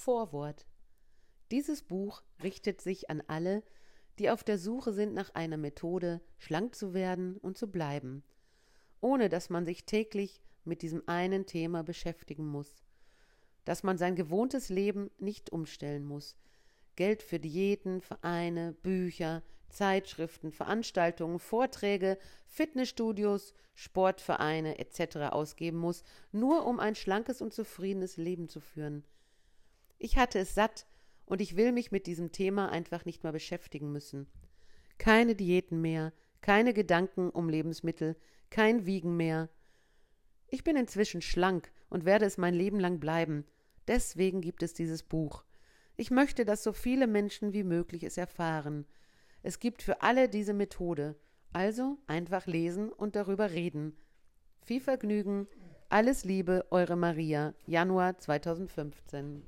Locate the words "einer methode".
5.34-6.22